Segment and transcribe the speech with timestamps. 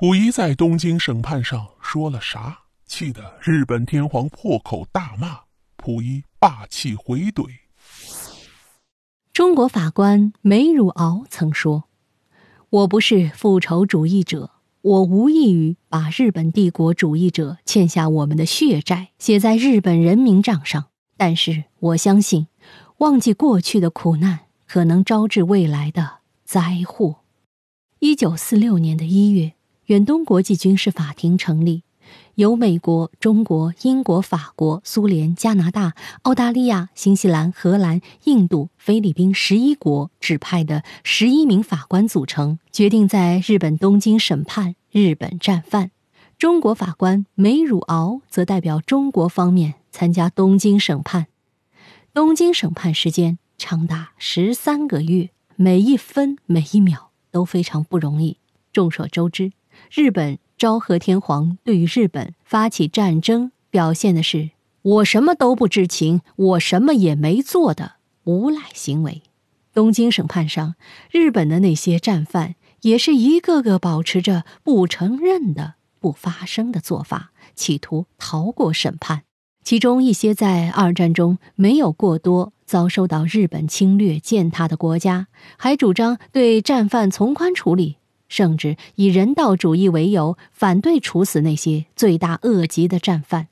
[0.00, 2.56] 溥仪在东京审判上说了啥？
[2.86, 5.40] 气得日本天皇破口大骂。
[5.76, 7.48] 溥仪霸气回怼。
[9.32, 11.88] 中国法官梅汝敖曾说
[12.70, 20.90] ：“我不是复仇主义者，我无异于把日本帝国主义者欠下我们的血债写在日本人民账上。
[21.16, 22.46] 但是我相信，
[22.98, 27.22] 忘记过去的苦难，可能招致未来的灾祸。”
[27.98, 29.54] 一九四六年的一月。
[29.88, 31.82] 远东国际军事法庭成立，
[32.34, 35.94] 由美国、中国、英国、法国、苏联、加拿大、
[36.24, 45.90] 澳大利亚、新西兰、荷兰、印度、菲律宾十一国指派的十一名法官组成，决定在日本东京审判日本战犯。
[46.36, 51.28] 中国法官梅汝敖则代表中国方面参加东京审判。
[52.12, 58.36] 东京审判时间长达十三个月，每一分每一秒都非常不容易。
[58.70, 59.52] 众所周知。
[59.90, 64.50] 日本昭和天皇对于日本发起战争，表现的是
[64.82, 67.92] 我什么都不知情，我什么也没做的
[68.24, 69.22] 无赖行为。
[69.74, 70.74] 东京审判上，
[71.10, 79.22] 日本的那些战犯也是一个个保持着不承认的、不发声的做法，企图逃过审判。
[79.62, 87.97] 其中一些在二战中没有过多遭受到日本侵略践踏的国家，还主张对战犯从宽处理。
[88.28, 93.48] 甚至以人道主义为由，反对处死那些罪大恶极的战犯。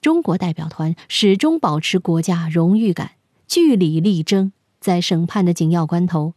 [0.00, 3.12] 中国代表团始终保持国家荣誉感，
[3.46, 4.52] 据理力争。
[4.80, 6.34] 在审判的紧要关头，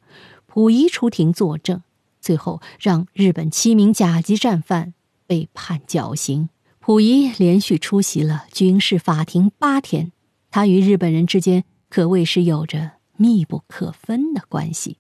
[0.48, 1.84] 溥仪出庭作证，
[2.20, 4.96] 最后让日本七名甲级战犯
[5.28, 6.50] 被判绞刑。
[6.80, 10.12] 溥仪连续出席了军事法庭八天，
[10.50, 14.98] 他与日本人之间可谓是有着密不可分的关系。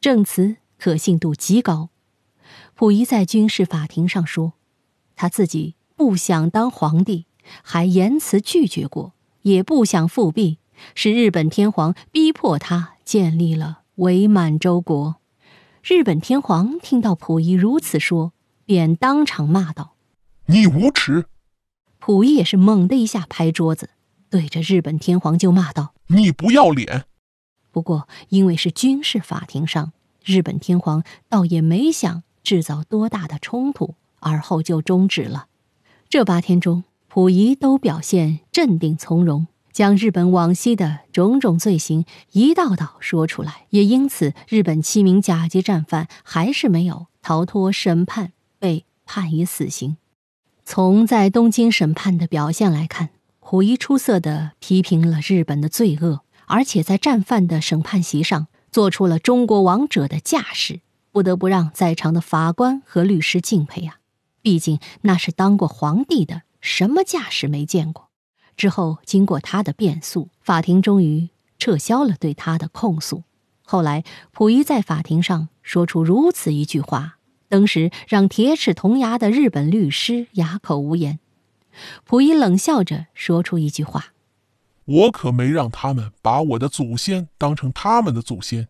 [0.00, 0.56] 证词。
[0.80, 1.90] 可信度极高，
[2.74, 4.54] 溥仪在军事法庭上说，
[5.14, 7.26] 他自己不想当皇帝，
[7.62, 10.56] 还言辞拒绝过，也不想复辟，
[10.94, 15.16] 是日本天皇逼迫他建立了伪满洲国。
[15.82, 18.32] 日本天皇听到溥仪如此说，
[18.64, 19.96] 便当场骂道
[20.46, 21.26] ：“你无耻！”
[22.00, 23.90] 溥仪也是猛的一下拍桌子，
[24.30, 27.04] 对着日本天皇就骂道：“你不要脸！”
[27.70, 29.92] 不过因为是军事法庭上。
[30.24, 35.46] 日本天皇倒也没想制造多大的冲突，而后就终止了。
[36.08, 43.66] 这八天中，溥仪都表现镇定从容，将日本往昔的种种罪行一道道说出来。
[43.70, 49.96] 也因此，日本七名甲级战犯还是没有逃脱审判，被判以死刑。
[50.64, 53.10] 从在东京审判的表现来看，
[53.40, 58.46] 溥仪出色的批评了日本的罪恶，而且在战犯的审判席上。
[58.70, 63.98] 做出了中国王者的架势，不得不让在场的法官和律师敬佩啊！
[64.42, 68.08] 毕竟那是当过皇帝的，什么架势没见过。
[68.56, 73.24] 之后经过他的辩诉，法庭终于撤销了对他的控诉。
[73.62, 81.18] 后来溥仪在法庭上说出如此一句话，当时让铁齿铜牙的日本律师哑口无言。
[82.04, 84.12] 溥仪冷笑着说出一句话。
[84.90, 88.66] 我可没让他们把我的祖先当成他们的祖先，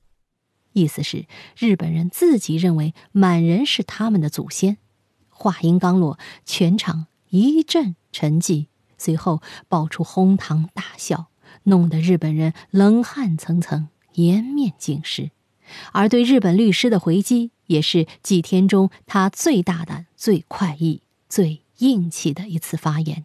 [0.75, 1.25] 意思是
[1.57, 4.77] 日本人自己认为满人是他们的祖先。
[5.29, 8.67] 话音刚落，全场一阵沉寂，
[8.99, 11.29] 随后爆出哄堂大笑，
[11.63, 15.31] 弄得日本人冷汗层层，颜面尽失。
[15.93, 21.01] 而对日本律师的回击，也是几天中他最大胆、最快意、
[21.31, 23.25] 最硬气的一次发言。